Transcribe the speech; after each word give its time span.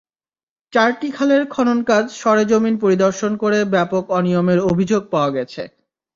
চারটি 0.73 1.09
খালের 1.11 1.43
খননকাজ 1.49 2.05
সরেজমিন 2.21 2.75
পরিদর্শন 2.83 3.31
করে 3.43 3.59
ব্যাপক 3.73 4.03
অনিয়মের 4.17 4.59
অভিযোগ 4.71 5.01
পাওয়া 5.13 5.31
গেছে। 5.37 5.61